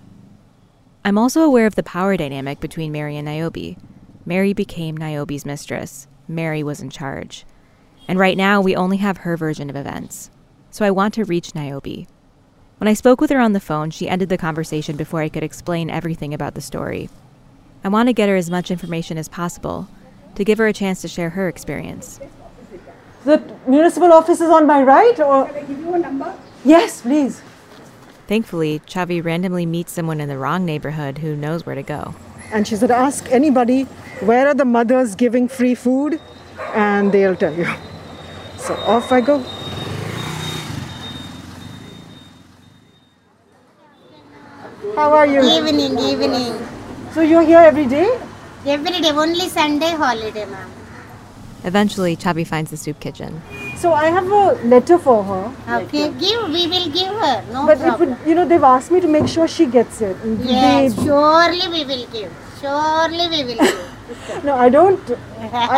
[1.04, 3.76] I'm also aware of the power dynamic between Mary and Niobe.
[4.24, 6.06] Mary became Niobe's mistress.
[6.26, 7.44] Mary was in charge.
[8.08, 10.30] And right now, we only have her version of events.
[10.70, 12.06] So I want to reach Niobe.
[12.78, 15.44] When I spoke with her on the phone, she ended the conversation before I could
[15.44, 17.10] explain everything about the story.
[17.86, 19.86] I want to get her as much information as possible
[20.34, 22.18] to give her a chance to share her experience.
[23.24, 25.46] The municipal office is on my right, or?
[25.46, 26.36] Can I give you a number?
[26.64, 27.42] Yes, please.
[28.26, 32.16] Thankfully, Chhavi randomly meets someone in the wrong neighborhood who knows where to go.
[32.52, 33.84] And she said, Ask anybody
[34.18, 36.20] where are the mothers giving free food,
[36.74, 37.72] and they'll tell you.
[38.56, 39.38] So off I go.
[44.96, 45.40] How are you?
[45.40, 46.75] Evening, evening.
[47.16, 48.20] So you're here every day?
[48.66, 50.70] Every day, only Sunday holiday, ma'am.
[51.64, 53.40] Eventually, Chhavi finds the soup kitchen.
[53.78, 55.76] So I have a letter for her.
[55.84, 57.94] Okay, give, we will give her, no but problem.
[57.94, 60.14] it would, you know, they've asked me to make sure she gets it.
[60.40, 62.34] Yes, they- surely we will give.
[62.60, 64.44] Surely we will give.
[64.44, 65.00] No, I don't.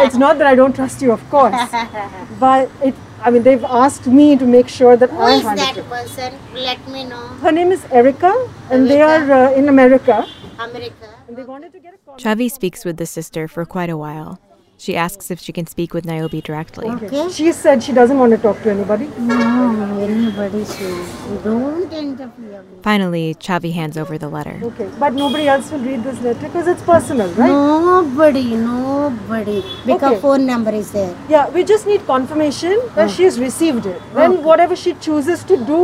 [0.06, 1.76] It's not that I don't trust you, of course.
[2.40, 2.96] But it.
[3.22, 5.88] I mean, they've asked me to make sure that Who I is hand that it.
[5.88, 6.34] person?
[6.54, 7.22] Let me know.
[7.46, 8.34] Her name is Erika,
[8.70, 10.26] and they are uh, in America.
[10.58, 11.08] America.
[11.28, 14.40] And they wanted to get a Chhavi speaks with the sister for quite a while.
[14.80, 16.88] She asks if she can speak with Niobe directly.
[16.88, 17.28] Okay.
[17.30, 19.08] She said she doesn't want to talk to anybody.
[19.18, 21.42] No, anybody should.
[21.42, 22.64] Don't interfere.
[22.82, 24.60] Finally, Chhavi hands over the letter.
[24.62, 27.48] Okay, but nobody else will read this letter because it's personal, right?
[27.48, 29.64] Nobody, nobody.
[29.84, 30.20] Because Okay.
[30.20, 31.16] phone number is there.
[31.28, 34.00] Yeah, we just need confirmation that she has received it.
[34.14, 34.42] Then Okay.
[34.42, 35.82] whatever she chooses to do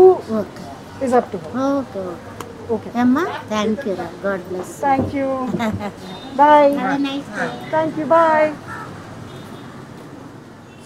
[1.03, 1.67] is up to her.
[1.81, 2.34] Okay.
[2.71, 2.91] Okay.
[2.95, 3.95] Emma, thank you.
[4.23, 4.69] God bless.
[4.69, 4.75] you.
[4.75, 5.27] Thank you.
[6.37, 6.71] Bye.
[6.71, 7.69] Have a nice day.
[7.71, 8.07] Thank you.
[8.07, 8.55] Bye.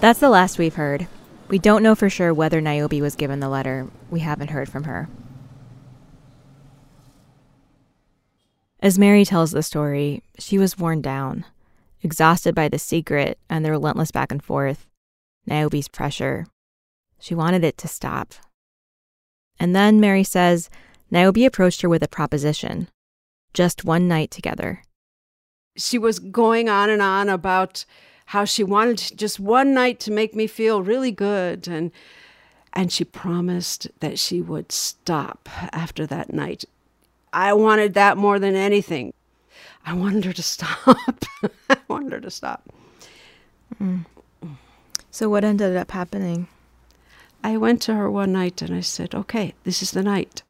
[0.00, 1.06] That's the last we've heard.
[1.48, 3.88] We don't know for sure whether Niobe was given the letter.
[4.10, 5.08] We haven't heard from her.
[8.80, 11.44] As Mary tells the story, she was worn down,
[12.02, 14.86] exhausted by the secret and the relentless back and forth,
[15.46, 16.46] Niobe's pressure.
[17.18, 18.34] She wanted it to stop.
[19.58, 20.70] And then Mary says
[21.10, 22.88] Niobe approached her with a proposition
[23.54, 24.82] just one night together.
[25.76, 27.84] She was going on and on about
[28.26, 31.90] how she wanted just one night to make me feel really good and
[32.74, 36.64] and she promised that she would stop after that night.
[37.32, 39.14] I wanted that more than anything.
[39.86, 41.24] I wanted her to stop.
[41.70, 42.68] I wanted her to stop.
[43.82, 44.04] Mm.
[45.10, 46.48] So, what ended up happening?
[47.42, 50.42] I went to her one night and I said, "Okay, this is the night."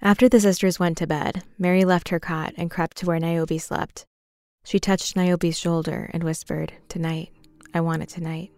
[0.00, 3.60] After the sisters went to bed, Mary left her cot and crept to where Niobe
[3.60, 4.06] slept.
[4.64, 7.30] She touched Niobe's shoulder and whispered, Tonight,
[7.74, 8.52] I want it tonight.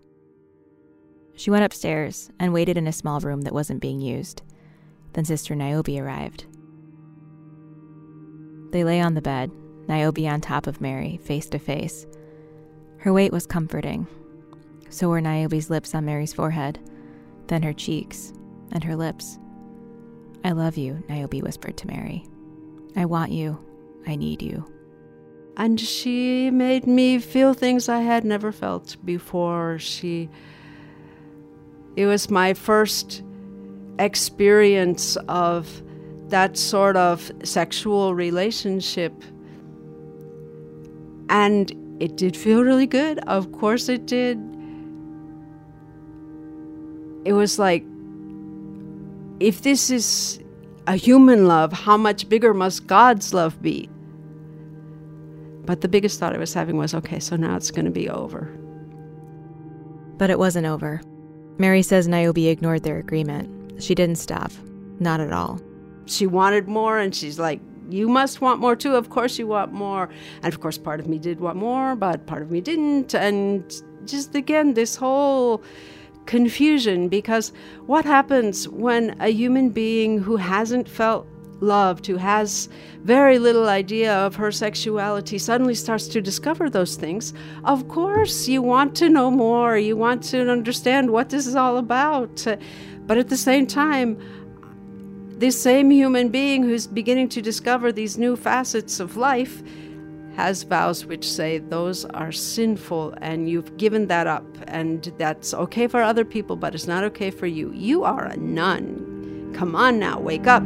[1.35, 4.43] She went upstairs and waited in a small room that wasn't being used.
[5.15, 6.45] Then Sister Niobe arrived.
[8.71, 9.51] They lay on the bed,
[9.89, 12.07] Niobe on top of Mary, face to face.
[12.99, 14.07] Her weight was comforting.
[14.91, 16.79] So were Niobe's lips on Mary's forehead,
[17.47, 18.35] then her cheeks,
[18.73, 19.39] and her lips.
[20.43, 22.25] I love you, Niobe whispered to Mary.
[22.97, 23.59] I want you.
[24.07, 24.65] I need you.
[25.57, 29.79] And she made me feel things I had never felt before.
[29.79, 30.31] She
[31.97, 33.23] it was my first
[33.99, 35.83] experience of
[36.29, 39.13] that sort of sexual relationship.
[41.29, 41.71] And
[42.01, 43.19] it did feel really good.
[43.27, 44.39] Of course it did.
[47.25, 47.85] It was like
[49.41, 50.39] if this is
[50.87, 53.89] a human love, how much bigger must God's love be?
[55.65, 58.09] But the biggest thought I was having was okay, so now it's going to be
[58.09, 58.51] over.
[60.19, 61.01] But it wasn't over.
[61.59, 63.83] Mary says Niobe ignored their agreement.
[63.83, 64.53] She didn't stop.
[64.99, 65.61] Not at all.
[66.07, 68.95] She wanted more, and she's like You must want more too.
[68.95, 70.09] Of course, you want more.
[70.43, 73.15] And of course, part of me did want more, but part of me didn't.
[73.15, 73.65] And
[74.05, 75.63] just again, this whole
[76.27, 77.53] confusion because
[77.87, 81.27] what happens when a human being who hasn't felt
[81.61, 82.69] loved, who has
[83.03, 88.63] very little idea of her sexuality, suddenly starts to discover those things, of course you
[88.63, 89.77] want to know more.
[89.77, 92.47] You want to understand what this is all about.
[93.07, 94.19] But at the same time,
[95.39, 99.63] this same human being who's beginning to discover these new facets of life
[100.37, 105.87] has vows which say those are sinful and you've given that up and that's okay
[105.87, 107.73] for other people, but it's not okay for you.
[107.73, 109.53] You are a nun.
[109.55, 110.65] Come on now, wake up.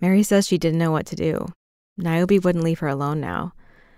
[0.00, 1.46] Mary says she didn't know what to do.
[1.96, 3.52] Niobe wouldn't leave her alone now.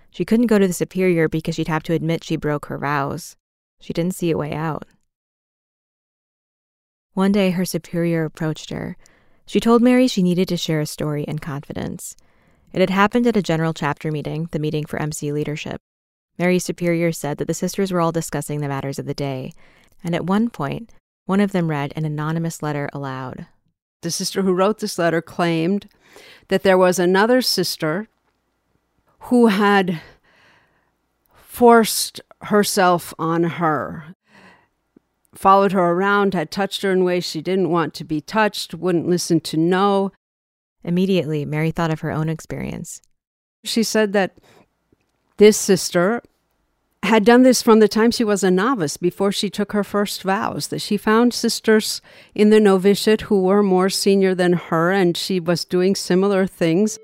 [0.09, 3.35] She couldn't go to the superior because she'd have to admit she broke her vows.
[3.79, 4.85] She didn't see a way out.
[7.13, 8.95] One day, her superior approached her.
[9.47, 12.17] She told Mary she needed to share a story in confidence.
[12.73, 15.79] It had happened at a general chapter meeting, the meeting for MC leadership.
[16.37, 19.53] Mary's superior said that the sisters were all discussing the matters of the day,
[20.03, 20.91] and at one point,
[21.25, 23.47] one of them read an anonymous letter aloud.
[24.01, 25.87] The sister who wrote this letter claimed
[26.49, 28.09] that there was another sister
[29.21, 30.01] who had
[31.33, 34.13] forced herself on her,
[35.37, 39.07] followed her around, had touched her in ways she didn't want to be touched, wouldn't
[39.07, 40.11] listen to no.
[40.83, 43.01] Immediately, Mary thought of her own experience.
[43.63, 44.37] She said that
[45.37, 46.21] this sister
[47.03, 50.23] had done this from the time she was a novice before she took her first
[50.23, 52.01] vows that she found sisters
[52.33, 56.97] in the novitiate who were more senior than her and she was doing similar things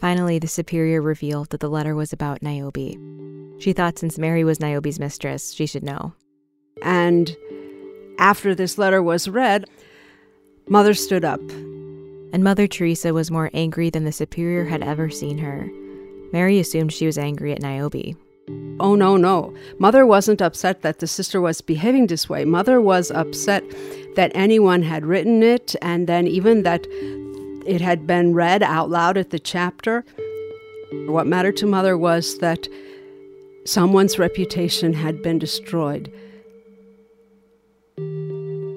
[0.00, 2.96] Finally, the superior revealed that the letter was about Niobe.
[3.60, 6.14] She thought since Mary was Niobe's mistress, she should know.
[6.82, 7.36] And
[8.18, 9.66] after this letter was read,
[10.68, 11.40] Mother stood up.
[12.32, 15.68] And Mother Teresa was more angry than the superior had ever seen her.
[16.32, 18.16] Mary assumed she was angry at Niobe.
[18.78, 19.54] Oh, no, no.
[19.78, 22.44] Mother wasn't upset that the sister was behaving this way.
[22.44, 23.64] Mother was upset
[24.16, 26.86] that anyone had written it and then even that
[27.66, 30.04] it had been read out loud at the chapter.
[31.06, 32.68] What mattered to Mother was that
[33.64, 36.12] someone's reputation had been destroyed.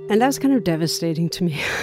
[0.10, 1.62] And that's kind of devastating to me.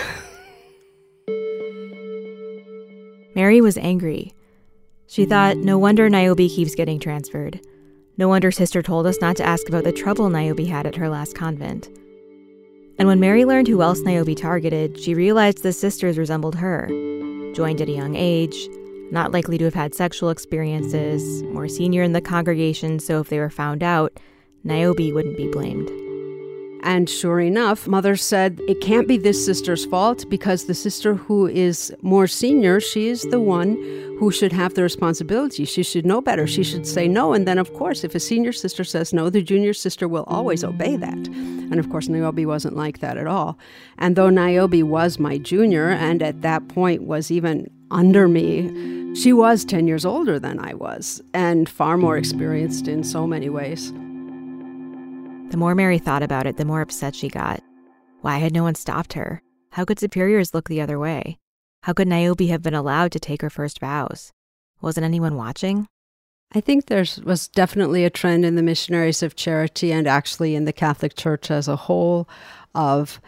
[3.34, 4.34] Mary was angry.
[5.06, 7.60] She thought, no wonder Niobe keeps getting transferred.
[8.16, 11.08] No wonder Sister told us not to ask about the trouble Niobe had at her
[11.08, 11.88] last convent.
[12.98, 16.86] And when Mary learned who else Niobe targeted, she realized the sisters resembled her.
[17.54, 18.68] Joined at a young age,
[19.10, 23.38] not likely to have had sexual experiences, more senior in the congregation, so if they
[23.38, 24.20] were found out,
[24.64, 25.90] Niobe wouldn't be blamed.
[26.82, 31.46] And sure enough, Mother said it can't be this sister's fault because the sister who
[31.46, 33.74] is more senior, she is the one
[34.18, 35.64] who should have the responsibility.
[35.64, 36.46] She should know better.
[36.46, 37.32] She should say no.
[37.32, 40.64] And then, of course, if a senior sister says no, the junior sister will always
[40.64, 41.26] obey that.
[41.26, 43.58] And of course, Niobe wasn't like that at all.
[43.98, 49.32] And though Niobe was my junior and at that point was even under me, she
[49.32, 53.92] was 10 years older than I was and far more experienced in so many ways.
[55.50, 57.60] The more Mary thought about it, the more upset she got.
[58.20, 59.42] Why had no one stopped her?
[59.72, 61.38] How could superiors look the other way?
[61.82, 64.30] How could Niobe have been allowed to take her first vows?
[64.80, 65.88] Wasn't anyone watching?
[66.52, 70.66] I think there was definitely a trend in the missionaries of charity and actually in
[70.66, 72.28] the Catholic Church as a whole
[72.72, 73.20] of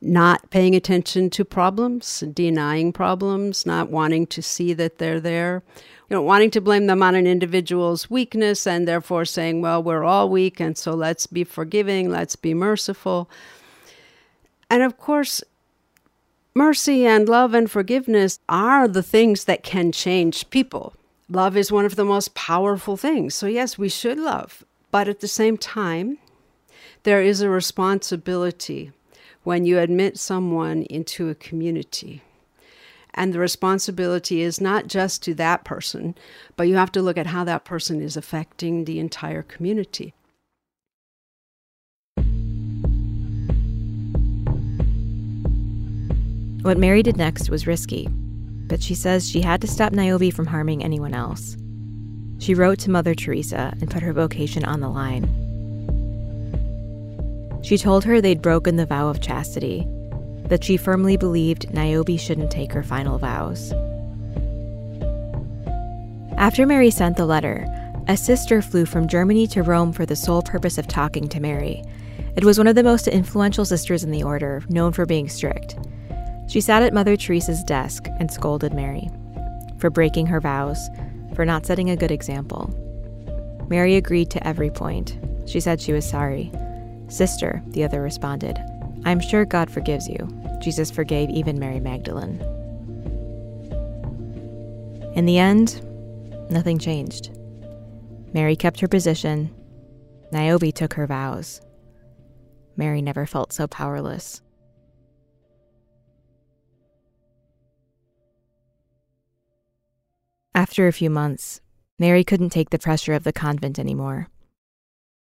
[0.00, 5.62] not paying attention to problems, denying problems, not wanting to see that they're there,
[6.08, 10.04] you know, wanting to blame them on an individual's weakness and therefore saying, well, we're
[10.04, 13.28] all weak and so let's be forgiving, let's be merciful.
[14.70, 15.42] And of course,
[16.54, 20.94] mercy and love and forgiveness are the things that can change people.
[21.28, 23.34] Love is one of the most powerful things.
[23.34, 24.64] So, yes, we should love.
[24.90, 26.16] But at the same time,
[27.02, 28.92] there is a responsibility
[29.42, 32.22] when you admit someone into a community.
[33.14, 36.14] And the responsibility is not just to that person,
[36.56, 40.14] but you have to look at how that person is affecting the entire community.
[46.62, 50.46] What Mary did next was risky, but she says she had to stop Niobe from
[50.46, 51.56] harming anyone else.
[52.38, 55.24] She wrote to Mother Teresa and put her vocation on the line.
[57.62, 59.86] She told her they'd broken the vow of chastity,
[60.44, 63.72] that she firmly believed Niobe shouldn't take her final vows.
[66.36, 67.66] After Mary sent the letter,
[68.06, 71.82] a sister flew from Germany to Rome for the sole purpose of talking to Mary.
[72.36, 75.76] It was one of the most influential sisters in the order, known for being strict.
[76.48, 79.10] She sat at Mother Teresa's desk and scolded Mary
[79.78, 80.88] for breaking her vows,
[81.34, 82.74] for not setting a good example.
[83.68, 85.18] Mary agreed to every point.
[85.46, 86.50] She said she was sorry.
[87.08, 88.58] Sister, the other responded,
[89.04, 90.28] I'm sure God forgives you.
[90.60, 92.40] Jesus forgave even Mary Magdalene.
[95.14, 95.80] In the end,
[96.50, 97.30] nothing changed.
[98.32, 99.54] Mary kept her position.
[100.32, 101.60] Niobe took her vows.
[102.76, 104.42] Mary never felt so powerless.
[110.54, 111.60] After a few months,
[111.98, 114.28] Mary couldn't take the pressure of the convent anymore.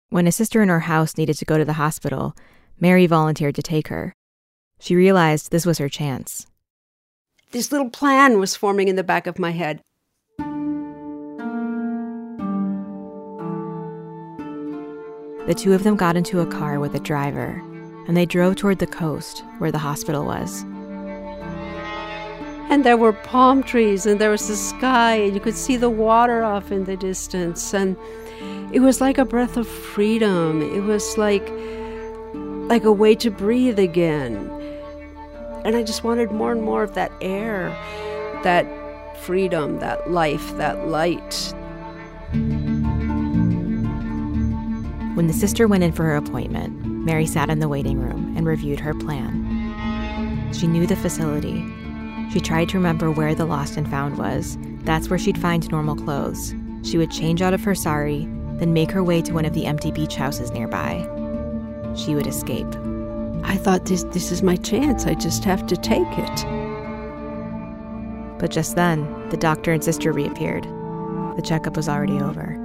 [0.10, 2.36] When a sister in her house needed to go to the hospital,
[2.82, 4.16] Mary volunteered to take her.
[4.80, 6.48] She realized this was her chance.
[7.52, 9.82] This little plan was forming in the back of my head.
[15.46, 17.62] The two of them got into a car with a driver,
[18.08, 20.64] and they drove toward the coast where the hospital was.
[22.72, 25.90] And there were palm trees, and there was the sky, and you could see the
[25.90, 27.76] water off in the distance.
[27.76, 27.96] And
[28.74, 30.62] it was like a breath of freedom.
[30.62, 31.48] It was like,
[32.72, 34.50] like a way to breathe again.
[35.66, 37.68] And I just wanted more and more of that air,
[38.44, 38.66] that
[39.18, 41.54] freedom, that life, that light.
[45.18, 48.48] When the sister went in for her appointment, Mary sat in the waiting room and
[48.48, 50.54] reviewed her plan.
[50.54, 51.62] She knew the facility,
[52.32, 54.58] she tried to remember where the lost and found was.
[54.84, 56.56] That's where she'd find normal clothes.
[56.84, 59.66] She would change out of her sari, then make her way to one of the
[59.66, 61.06] empty beach houses nearby.
[61.96, 62.68] She would escape.
[63.44, 65.06] I thought this this is my chance.
[65.06, 66.46] I just have to take it.
[68.40, 70.64] But just then, the doctor and sister reappeared.
[70.64, 72.58] The checkup was already over.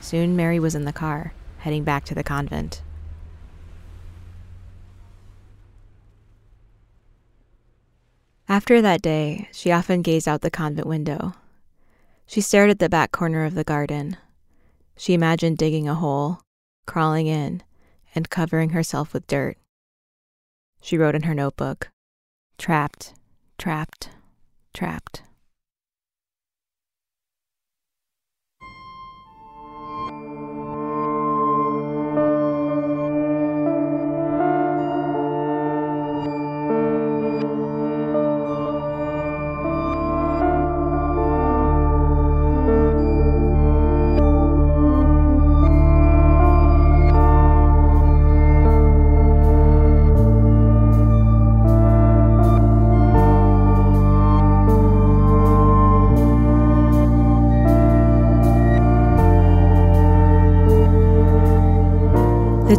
[0.00, 2.82] Soon Mary was in the car, heading back to the convent.
[8.50, 11.34] After that day, she often gazed out the convent window.
[12.26, 14.16] She stared at the back corner of the garden.
[14.96, 16.40] She imagined digging a hole,
[16.84, 17.62] crawling in,
[18.12, 19.56] and covering herself with dirt.
[20.80, 21.90] She wrote in her notebook
[22.58, 23.14] Trapped,
[23.56, 24.08] trapped,
[24.74, 25.22] trapped.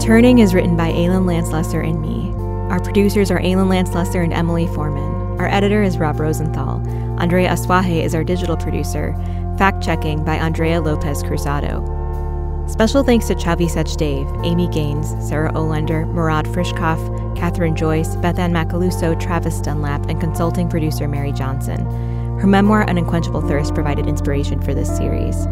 [0.02, 2.32] Turning is written by Aylin Lance Lesser and me.
[2.72, 5.40] Our producers are Aylin Lance Lesser and Emily Foreman.
[5.40, 6.82] Our editor is Rob Rosenthal.
[7.20, 9.14] Andrea Asuaje is our digital producer.
[9.60, 11.86] Fact checking by Andrea Lopez Cruzado.
[12.68, 19.18] Special thanks to Chhavi Sachdev, Amy Gaines, Sarah Olender, Murad Frischkopf, Catherine Joyce, Bethann Macaluso,
[19.22, 21.86] Travis Dunlap, and consulting producer Mary Johnson.
[22.40, 25.46] Her memoir, An Unquenchable Thirst, provided inspiration for this series.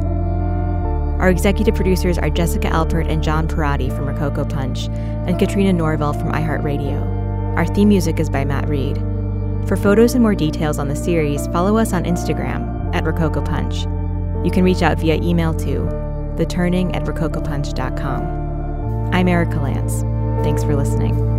[1.19, 6.13] Our executive producers are Jessica Alpert and John Parati from Rococo Punch, and Katrina Norvell
[6.13, 7.57] from iHeartRadio.
[7.57, 8.97] Our theme music is by Matt Reed.
[9.67, 13.81] For photos and more details on the series, follow us on Instagram at Rococo Punch.
[14.45, 15.89] You can reach out via email to
[16.37, 19.13] theturning at rococopunch.com.
[19.13, 20.01] I'm Erika Lantz.
[20.43, 21.38] Thanks for listening.